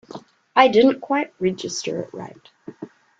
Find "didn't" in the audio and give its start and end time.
0.67-0.99